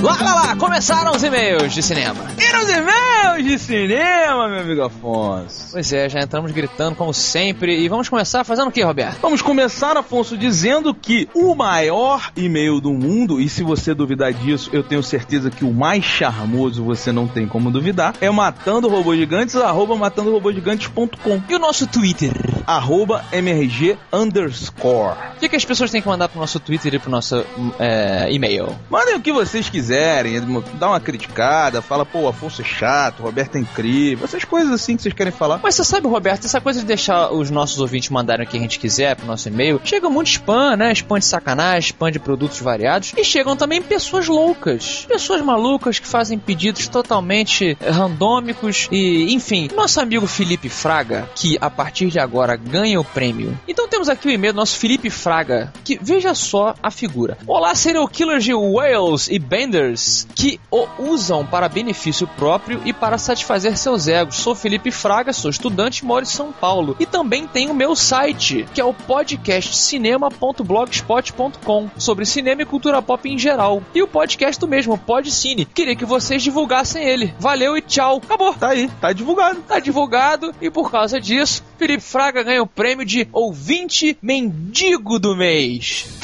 [0.03, 2.25] Lá, lá, lá, começaram os e-mails de cinema.
[2.39, 3.10] E nos e-mails
[3.43, 5.69] de cinema, meu amigo Afonso?
[5.73, 7.81] Pois é, já entramos gritando como sempre.
[7.81, 9.19] E vamos começar fazendo o que, Roberto?
[9.21, 14.71] Vamos começar, Afonso, dizendo que o maior e-mail do mundo, e se você duvidar disso,
[14.73, 19.19] eu tenho certeza que o mais charmoso você não tem como duvidar, é matando robôs
[19.19, 21.43] gigantes, arroba matandorobogigantes.com.
[21.49, 22.33] E o nosso Twitter?
[22.67, 25.17] Arroba MRG underscore.
[25.37, 27.45] O que, que as pessoas têm que mandar pro nosso Twitter e pro nosso
[27.79, 28.77] é, e-mail?
[28.91, 30.41] Mandem o que vocês quiserem,
[30.75, 35.03] dá uma criticada, fala, pô, Afonso é chato, Roberto é incrível, essas coisas assim que
[35.03, 35.61] vocês querem falar.
[35.63, 38.61] Mas você sabe, Roberto, essa coisa de deixar os nossos ouvintes mandarem o que a
[38.61, 40.93] gente quiser pro nosso e-mail, chega muito spam, né?
[40.93, 46.07] Spam de sacanagem, spam de produtos variados, e chegam também pessoas loucas, pessoas malucas que
[46.09, 52.57] fazem pedidos totalmente randômicos e, enfim, nosso amigo Felipe Fraga, que a partir de agora
[52.57, 53.57] ganha o prêmio.
[53.69, 57.39] Então temos aqui o e-mail do nosso Felipe Fraga, que veja só a figura.
[57.47, 63.10] Olá, serial killers de Wales e Benders que o usam para benefício próprio e para
[63.19, 64.37] satisfazer seus egos.
[64.37, 66.97] Sou Felipe Fraga, sou estudante e moro em São Paulo.
[66.99, 73.29] E também tenho o meu site, que é o podcastcinema.blogspot.com, sobre cinema e cultura pop
[73.29, 73.83] em geral.
[73.95, 75.65] E o podcast do mesmo, Podcine.
[75.65, 77.35] Queria que vocês divulgassem ele.
[77.39, 78.21] Valeu e tchau.
[78.23, 78.55] Acabou.
[78.55, 79.61] Tá aí, tá divulgado.
[79.63, 85.37] Tá divulgado e por causa disso, Felipe Fraga ganha o prêmio de ouvinte mendigo do
[85.37, 86.07] mês.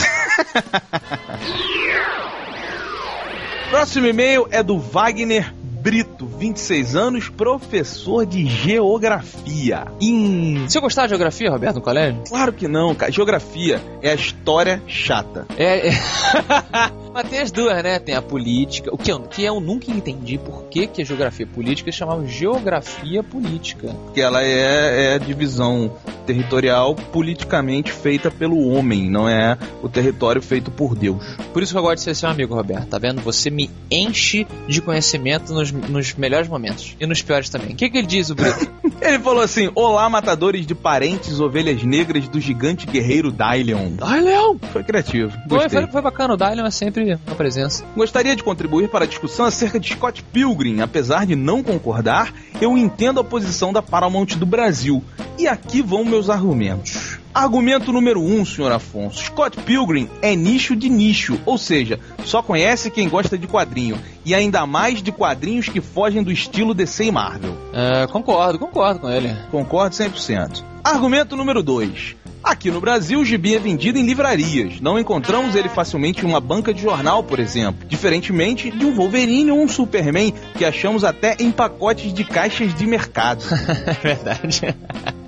[3.71, 5.53] Próximo e-mail é do Wagner
[5.87, 9.85] Brito, 26 anos, professor de geografia.
[10.01, 10.67] Em...
[10.69, 12.25] Você gostava de geografia, Roberto, no colégio?
[12.29, 13.13] Claro que não, cara.
[13.13, 15.47] Geografia é a história chata.
[15.57, 15.91] É.
[15.91, 15.93] é...
[17.17, 17.99] Mas tem as duas, né?
[17.99, 18.91] Tem a política.
[18.93, 23.23] O que eu, que eu nunca entendi por que, que a geografia política chamava geografia
[23.23, 23.89] política.
[24.05, 25.91] Porque ela é, é a divisão
[26.27, 31.25] territorial politicamente feita pelo homem, não é o território feito por Deus.
[31.55, 32.89] Por isso que eu gosto de ser seu amigo, Roberto.
[32.89, 33.23] Tá vendo?
[33.23, 36.95] Você me enche de conhecimento nos, nos melhores momentos.
[37.01, 37.71] E nos piores também.
[37.71, 38.71] O que, que ele diz, o Brito?
[39.01, 43.93] ele falou assim: Olá, matadores de parentes ovelhas negras do gigante guerreiro Dylion.
[43.93, 44.57] Dylion!
[44.73, 45.33] Foi criativo.
[45.49, 46.35] Foi, foi, foi, bacana.
[46.35, 47.85] O Dylion é sempre uma presença.
[47.97, 50.81] Gostaria de contribuir para a discussão acerca de Scott Pilgrim.
[50.81, 55.03] Apesar de não concordar, eu entendo a posição da Paramount do Brasil.
[55.39, 57.19] E aqui vão meus argumentos.
[57.35, 59.23] Argumento número 1, um, senhor Afonso.
[59.25, 63.99] Scott Pilgrim é nicho de nicho, ou seja, só conhece quem gosta de quadrinho.
[64.25, 67.55] E ainda mais de quadrinhos que fogem do estilo DC e Marvel.
[67.75, 69.37] É, concordo, concordo com ele.
[69.51, 70.65] Concordo 100%.
[70.83, 72.17] Argumento número 2.
[72.47, 74.81] Aqui no Brasil, o gibi é vendido em livrarias.
[74.81, 77.85] Não encontramos ele facilmente em uma banca de jornal, por exemplo.
[77.89, 82.87] Diferentemente de um Wolverine ou um Superman, que achamos até em pacotes de caixas de
[82.87, 83.43] mercado.
[83.85, 84.61] é verdade.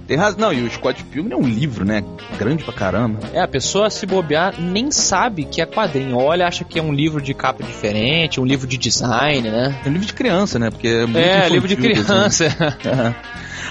[0.09, 0.41] Tem razão.
[0.41, 2.03] Não, e o Scott Pilgrim é um livro, né?
[2.39, 3.19] Grande pra caramba.
[3.35, 6.17] É, a pessoa se bobear nem sabe que é quadrinho.
[6.17, 9.79] Olha, acha que é um livro de capa diferente, um livro de design, né?
[9.85, 10.71] É um livro de criança, né?
[10.71, 12.25] Porque é, muito é livro de criança.
[12.25, 12.47] Assim.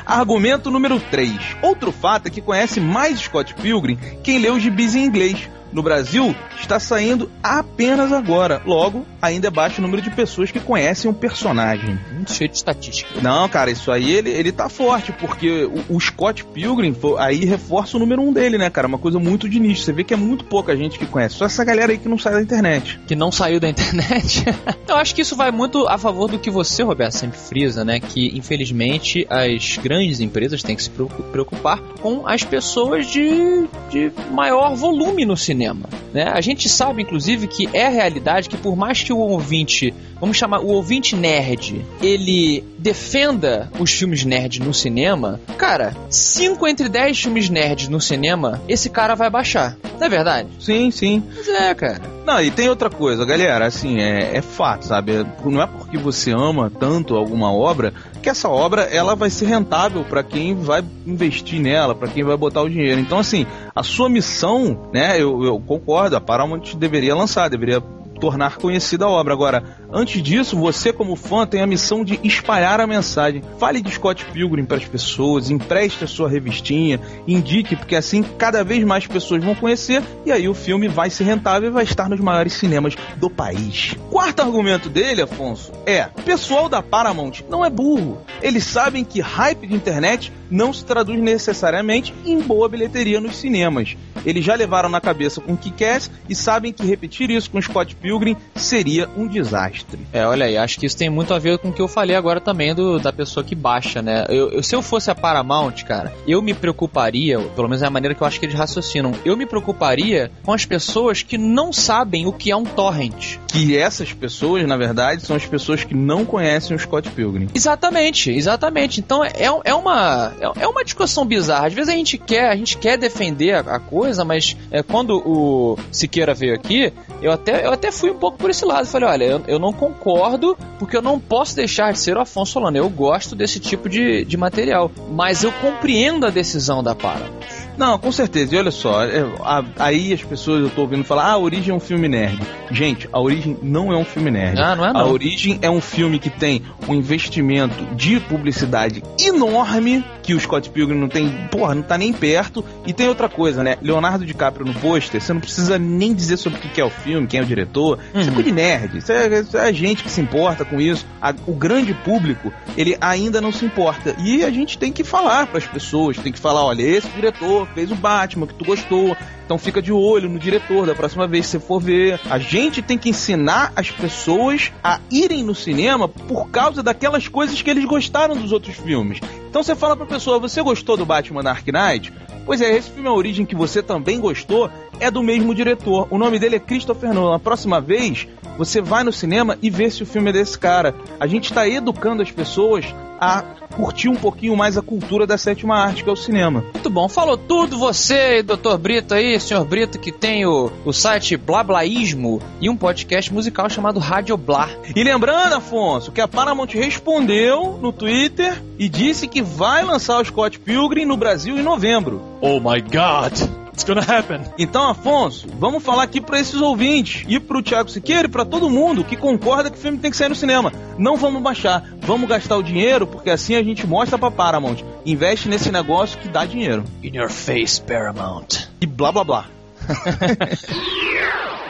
[0.05, 1.33] Argumento número 3.
[1.63, 5.49] Outro fato é que conhece mais Scott Pilgrim quem lê os gibis em inglês.
[5.71, 8.61] No Brasil, está saindo apenas agora.
[8.65, 11.99] Logo, ainda é baixo o número de pessoas que conhecem o personagem.
[12.13, 13.21] Muito cheio de estatística.
[13.21, 17.97] Não, cara, isso aí ele, ele tá forte, porque o, o Scott Pilgrim aí reforça
[17.97, 18.87] o número um dele, né, cara?
[18.87, 19.83] Uma coisa muito de nicho.
[19.83, 21.35] Você vê que é muito pouca gente que conhece.
[21.35, 22.99] Só essa galera aí que não sai da internet.
[23.05, 24.45] Que não saiu da internet.
[24.87, 27.99] Eu acho que isso vai muito a favor do que você, Roberto, sempre frisa, né?
[27.99, 34.75] Que infelizmente as grandes empresas têm que se preocupar com as pessoas de, de maior
[34.75, 35.89] volume no cinema cinema.
[36.13, 36.23] Né?
[36.23, 40.37] A gente sabe, inclusive, que é a realidade que por mais que o ouvinte, vamos
[40.37, 47.19] chamar o ouvinte nerd, ele defenda os filmes nerd no cinema, cara, 5 entre 10
[47.19, 49.75] filmes nerd no cinema, esse cara vai baixar.
[49.99, 50.47] Não é verdade?
[50.59, 51.23] Sim, sim.
[51.35, 52.01] Mas é, cara.
[52.25, 55.25] Não, e tem outra coisa, galera, assim, é, é fato, sabe?
[55.45, 60.03] Não é porque você ama tanto alguma obra que essa obra ela vai ser rentável
[60.03, 62.99] para quem vai investir nela, para quem vai botar o dinheiro.
[62.99, 67.81] Então, assim, a sua missão, né, eu, eu concordo, a Paramount deveria lançar, deveria
[68.19, 69.33] tornar conhecida a obra.
[69.33, 73.41] Agora, antes disso, você como fã tem a missão de espalhar a mensagem.
[73.59, 78.63] Fale de Scott Pilgrim para as pessoas, empreste a sua revistinha, indique, porque assim cada
[78.63, 82.09] vez mais pessoas vão conhecer e aí o filme vai ser rentável e vai estar
[82.09, 83.95] nos maiores cinemas do país.
[84.09, 88.21] Quarto argumento dele, Afonso, é: pessoal da Paramount não é burro.
[88.41, 93.95] Eles sabem que hype de internet não se traduz necessariamente em boa bilheteria nos cinemas.
[94.25, 97.95] Eles já levaram na cabeça com o Kick-Ass e sabem que repetir isso com Scott
[97.95, 99.99] Pilgrim Pilgrim seria um desastre.
[100.13, 102.15] É, olha aí, acho que isso tem muito a ver com o que eu falei
[102.15, 104.25] agora também do, da pessoa que baixa, né?
[104.29, 107.89] Eu, eu- se eu fosse a Paramount, cara, eu me preocuparia, pelo menos é a
[107.89, 111.73] maneira que eu acho que eles raciocinam, eu me preocuparia com as pessoas que não
[111.73, 113.37] sabem o que é um torrent.
[113.47, 117.49] Que essas pessoas, na verdade, são as pessoas que não conhecem o Scott Pilgrim.
[117.53, 118.99] Exatamente, exatamente.
[119.01, 119.31] Então é,
[119.65, 121.67] é uma é é uma discussão bizarra.
[121.67, 125.17] Às vezes a gente quer a gente quer defender a, a coisa, mas é, quando
[125.25, 128.85] o Siqueira veio aqui, eu até eu até fui um pouco por esse lado.
[128.87, 132.53] Falei, olha, eu, eu não concordo porque eu não posso deixar de ser o Afonso
[132.53, 132.77] Solano.
[132.77, 137.56] Eu gosto desse tipo de, de material, mas eu compreendo a decisão da Paramount.
[137.77, 138.55] Não, com certeza.
[138.55, 141.71] E olha só, é, a- aí as pessoas eu tô ouvindo falar, ah, a Origem
[141.71, 142.39] é um filme nerd.
[142.71, 144.59] Gente, a Origem não é um filme nerd.
[144.59, 145.11] Ah, não é A não.
[145.11, 150.97] Origem é um filme que tem um investimento de publicidade enorme que o Scott Pilgrim
[150.99, 152.65] não tem, porra, não tá nem perto.
[152.85, 153.77] E tem outra coisa, né?
[153.81, 157.27] Leonardo DiCaprio no pôster, você não precisa nem dizer sobre o que é o filme,
[157.27, 157.99] quem é o diretor.
[158.13, 158.97] Isso é coisa de nerd.
[158.97, 161.05] Isso é, isso é gente que se importa com isso.
[161.21, 164.15] A- o grande público, ele ainda não se importa.
[164.19, 167.91] E a gente tem que falar pras pessoas, tem que falar, olha, esse diretor fez
[167.91, 169.15] o Batman que tu gostou.
[169.45, 172.19] Então fica de olho no diretor da próxima vez que você for ver.
[172.29, 177.61] A gente tem que ensinar as pessoas a irem no cinema por causa daquelas coisas
[177.61, 179.19] que eles gostaram dos outros filmes.
[179.49, 182.13] Então você fala pra pessoa, você gostou do Batman Dark Knight?
[182.45, 186.07] Pois é, esse filme A Origem que você também gostou é do mesmo diretor.
[186.09, 187.31] O nome dele é Christopher Nolan.
[187.31, 190.95] Na próxima vez, você vai no cinema e vê se o filme é desse cara.
[191.19, 192.85] A gente tá educando as pessoas
[193.19, 193.43] a
[193.75, 196.63] curtir um pouquinho mais a cultura da sétima arte, que é o cinema.
[196.73, 198.77] Muito bom, falou tudo você, Dr.
[198.79, 203.99] Brito aí, senhor Brito, que tem o, o site Blablaísmo e um podcast musical chamado
[203.99, 204.69] Rádio Blá.
[204.95, 210.25] E lembrando, Afonso, que a Paramount respondeu no Twitter e disse que vai lançar o
[210.25, 212.21] Scott Pilgrim no Brasil em novembro.
[212.41, 214.41] Oh my god, it's gonna happen.
[214.57, 218.69] Então, Afonso, vamos falar aqui pra esses ouvintes e pro Thiago Siqueira e pra todo
[218.69, 220.73] mundo que concorda que o filme tem que sair no cinema.
[220.97, 224.83] Não vamos baixar, vamos gastar o dinheiro porque assim a gente mostra pra Paramount.
[225.05, 226.83] Investe nesse negócio que dá dinheiro.
[227.03, 228.67] In your face, Paramount.
[228.81, 229.45] E blá blá blá.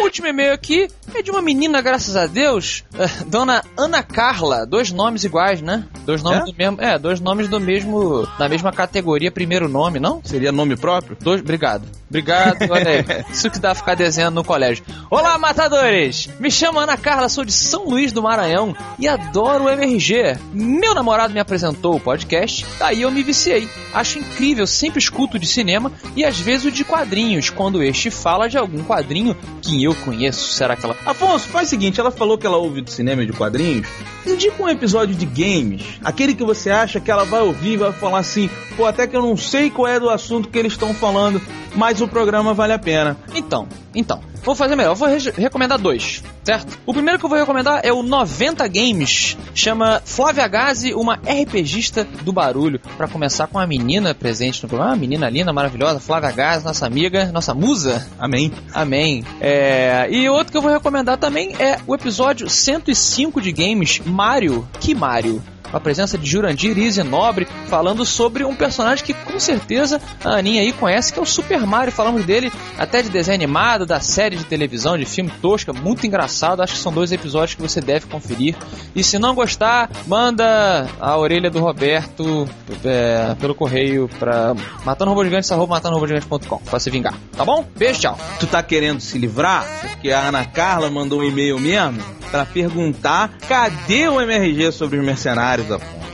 [0.00, 4.64] O último e-mail aqui é de uma menina, graças a Deus, eh, Dona Ana Carla,
[4.66, 5.84] dois nomes iguais, né?
[6.04, 6.44] Dois nomes É?
[6.44, 10.20] do mesmo, é, dois nomes do mesmo, da mesma categoria, primeiro nome, não?
[10.24, 11.16] Seria nome próprio?
[11.20, 11.84] Dois, obrigado.
[12.08, 13.24] Obrigado, olha aí.
[13.30, 14.84] Isso que dá pra ficar desenhando no colégio.
[15.10, 16.28] Olá, matadores!
[16.40, 20.38] Me chamo Ana Carla, sou de São Luís do Maranhão e adoro o MRG.
[20.52, 23.68] Meu namorado me apresentou o podcast, daí eu me viciei.
[23.92, 28.48] Acho incrível, sempre escuto de cinema e às vezes o de quadrinhos, quando este fala
[28.48, 30.52] de algum quadrinho que eu conheço.
[30.52, 30.96] Será que ela.
[31.04, 33.86] Afonso, faz o seguinte, ela falou que ela ouve do cinema e de quadrinhos.
[34.26, 37.92] Indica um episódio de games, aquele que você acha que ela vai ouvir e vai
[37.92, 40.92] falar assim, pô, até que eu não sei qual é do assunto que eles estão
[40.94, 41.40] falando,
[41.74, 43.16] mas o programa vale a pena.
[43.34, 44.94] Então, então, vou fazer melhor.
[44.94, 46.78] Vou re- recomendar dois, certo?
[46.86, 49.36] O primeiro que eu vou recomendar é o 90 Games.
[49.54, 52.80] Chama Flávia Gazi, uma RPGista do barulho.
[52.96, 54.92] Pra começar com a menina presente no programa.
[54.92, 56.00] Uma menina linda, maravilhosa.
[56.00, 58.06] Flávia Gazi, nossa amiga, nossa musa.
[58.18, 58.52] Amém.
[58.72, 59.24] Amém.
[59.40, 64.66] É, e outro que eu vou recomendar também é o episódio 105 de games Mario.
[64.80, 65.42] Que Mario?
[65.72, 70.62] A presença de Jurandir Easy Nobre, falando sobre um personagem que com certeza a Aninha
[70.62, 71.92] aí conhece, que é o Super Mario.
[71.92, 76.62] Falamos dele até de desenho animado, da série de televisão, de filme tosca, muito engraçado.
[76.62, 78.56] Acho que são dois episódios que você deve conferir.
[78.94, 82.48] E se não gostar, manda a orelha do Roberto
[82.84, 84.54] é, pelo correio pra
[84.84, 87.66] matandorobogigantes.com pra se vingar, tá bom?
[87.76, 88.18] Beijo, tchau.
[88.40, 89.66] Tu tá querendo se livrar?
[89.80, 95.04] Porque a Ana Carla mandou um e-mail mesmo pra perguntar cadê o MRG sobre os
[95.04, 95.57] mercenários,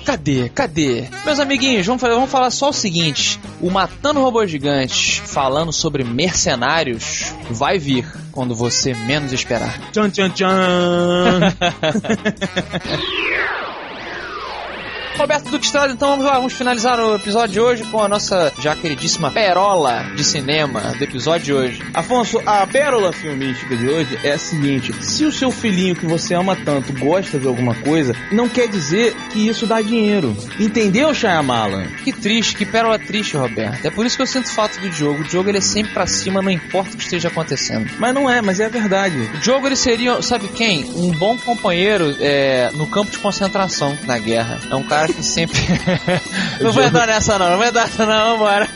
[0.04, 0.48] Cadê?
[0.50, 1.04] Cadê?
[1.24, 6.04] Meus amiguinhos, vamos, falar- vamos falar só o seguinte: o Matando Robôs Gigantes falando sobre
[6.04, 9.78] mercenários vai vir quando você menos esperar.
[9.92, 11.40] Tchan, tchan, tchan.
[15.16, 18.52] Roberto Duque Estrada, então vamos lá, vamos finalizar o episódio de hoje com a nossa
[18.58, 21.82] já queridíssima perola de cinema do episódio de hoje.
[21.94, 26.34] Afonso, a pérola filmística de hoje é a seguinte: se o seu filhinho que você
[26.34, 30.36] ama tanto gosta de alguma coisa, não quer dizer que isso dá dinheiro.
[30.58, 31.86] Entendeu, Shyamalan?
[32.04, 33.86] Que triste, que pérola triste, Roberto.
[33.86, 35.20] É por isso que eu sinto falta do Diogo.
[35.20, 37.88] O Diogo ele é sempre pra cima, não importa o que esteja acontecendo.
[37.98, 39.16] Mas não é, mas é a verdade.
[39.34, 40.84] O Diogo ele seria, sabe quem?
[40.96, 44.58] Um bom companheiro é, no campo de concentração na guerra.
[44.68, 45.60] É um cara que sempre.
[46.60, 48.68] não vou entrar nessa não, não vou entrar nessa não, vambora.